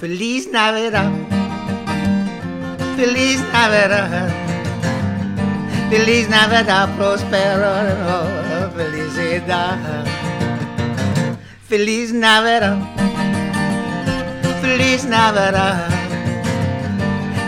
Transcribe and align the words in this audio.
Feliz 0.00 0.46
Navidad. 0.50 1.12
Feliz 2.96 3.38
Navidad. 3.52 4.32
Feliz 5.90 6.26
Navidad, 6.26 6.88
prospero, 6.96 7.74
felicidad. 8.74 10.06
Feliz 11.68 12.14
Navidad. 12.14 12.78
Feliz 14.62 15.04
Navidad. 15.04 15.90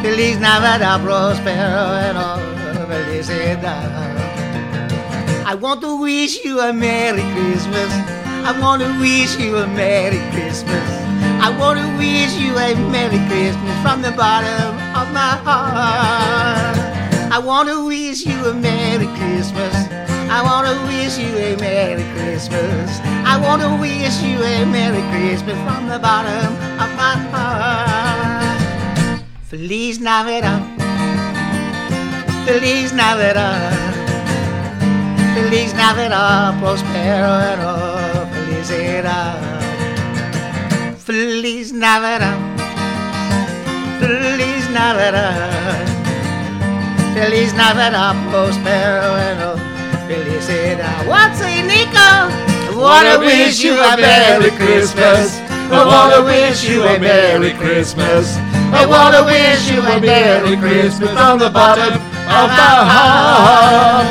Feliz 0.00 0.38
Navidad, 0.40 1.02
prospero, 1.02 2.38
felicidad. 2.88 4.16
I 5.44 5.54
want 5.54 5.82
to 5.82 6.00
wish 6.00 6.42
you 6.46 6.60
a 6.60 6.72
Merry 6.72 7.24
Christmas. 7.34 7.92
I 8.42 8.58
want 8.58 8.80
to 8.80 8.88
wish 8.98 9.38
you 9.38 9.58
a 9.58 9.66
Merry 9.66 10.22
Christmas. 10.32 11.07
I 11.40 11.56
want 11.58 11.78
to 11.78 11.86
wish 11.96 12.34
you 12.34 12.58
a 12.58 12.74
Merry 12.90 13.20
Christmas 13.28 13.76
from 13.82 14.02
the 14.02 14.10
bottom 14.12 14.74
of 15.00 15.12
my 15.12 15.38
heart. 15.46 16.76
I 17.30 17.38
want 17.38 17.68
to 17.68 17.86
wish 17.86 18.26
you 18.26 18.38
a 18.46 18.54
Merry 18.54 19.06
Christmas. 19.18 19.74
I 20.30 20.42
want 20.42 20.66
to 20.66 20.74
wish 20.86 21.16
you 21.16 21.30
a 21.36 21.56
Merry 21.56 22.04
Christmas. 22.14 23.00
I 23.24 23.38
want 23.40 23.62
to 23.62 23.70
wish 23.80 24.20
you 24.20 24.42
a 24.42 24.64
Merry 24.66 25.02
Christmas 25.12 25.56
from 25.66 25.88
the 25.88 25.98
bottom 25.98 26.52
of 26.82 26.90
my 26.96 27.14
heart. 27.30 29.22
Feliz 29.44 30.00
Navidad. 30.00 30.62
Feliz 32.46 32.92
Navidad. 32.92 33.88
Feliz 35.34 35.72
Navidad, 35.72 36.58
prospero 36.60 38.26
felicidad. 38.32 39.57
Feliz 41.08 41.72
Navidad. 41.72 42.36
Feliz 43.98 44.68
Navidad. 44.68 45.88
Feliz 47.14 47.54
Navidad, 47.54 48.14
prospero 48.28 49.56
felicidad. 50.06 51.06
What's 51.06 51.40
it, 51.40 51.64
Nico? 51.64 52.28
Wanna 52.78 53.20
wish 53.20 53.64
you 53.64 53.80
a 53.80 53.96
Merry 53.96 54.50
Christmas. 54.50 55.40
I 55.72 55.82
wanna 55.82 56.22
wish 56.26 56.68
you 56.68 56.82
a 56.82 56.98
Merry 56.98 57.54
Christmas. 57.54 58.36
I 58.70 58.84
wanna 58.84 59.24
wish 59.24 59.70
you 59.70 59.80
a 59.80 59.98
Merry 59.98 60.58
Christmas 60.58 61.12
from 61.12 61.38
the 61.38 61.48
bottom 61.48 61.94
of 61.94 62.48
my 62.52 62.76
heart. 62.92 64.06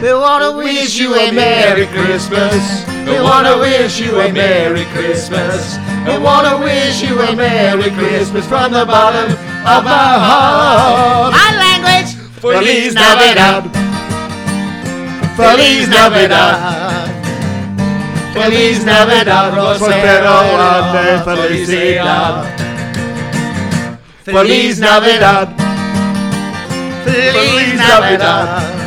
We 0.00 0.14
wanna 0.14 0.52
wish 0.52 1.00
you 1.00 1.16
a 1.16 1.32
Merry 1.32 1.86
Christmas. 1.86 2.87
We 3.08 3.20
wanna 3.20 3.58
wish 3.58 4.00
you 4.00 4.20
a 4.20 4.30
Merry 4.32 4.84
Christmas. 4.92 5.78
We 6.06 6.18
wanna 6.18 6.58
wish 6.58 7.02
you 7.02 7.18
a 7.20 7.34
Merry 7.34 7.90
Christmas 7.90 8.46
from 8.46 8.72
the 8.72 8.84
bottom 8.84 9.32
of 9.32 9.84
my 9.84 10.12
heart. 10.28 11.32
My 11.32 11.50
language. 11.64 12.10
Feliz 12.40 12.94
Navidad. 12.94 13.64
Feliz 15.36 15.88
Navidad. 15.88 17.08
Feliz 18.34 18.84
Navidad, 18.84 19.52
Prospero 19.54 20.36
ande 20.70 21.24
felicidad. 21.24 22.44
Feliz 24.24 24.78
Navidad. 24.78 25.48
Feliz 27.04 27.74
Navidad. 27.74 28.78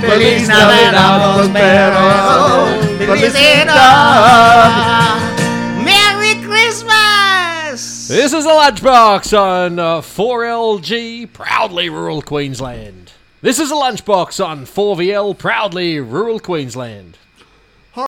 Feliz 0.00 0.48
Navidad, 0.48 1.34
prospero 1.34 2.15
Merry 5.82 6.34
Christmas! 6.44 8.08
This 8.08 8.34
is 8.34 8.44
a 8.44 8.50
lunchbox 8.50 9.38
on 9.38 9.78
uh, 9.78 10.00
4LG, 10.02 11.32
proudly 11.32 11.88
rural 11.88 12.20
Queensland. 12.20 13.12
This 13.40 13.58
is 13.58 13.70
a 13.70 13.74
lunchbox 13.74 14.44
on 14.44 14.66
4VL, 14.66 15.38
proudly 15.38 15.98
rural 15.98 16.38
Queensland. 16.38 17.16